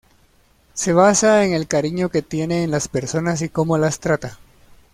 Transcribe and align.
Se 0.73 0.93
basa 0.93 1.45
en 1.45 1.53
el 1.53 1.67
cariño 1.67 2.09
que 2.09 2.23
tiene 2.23 2.63
en 2.63 2.71
las 2.71 2.87
personas 2.87 3.43
y 3.43 3.49
como 3.49 3.77
las 3.77 3.99
trata. 3.99 4.39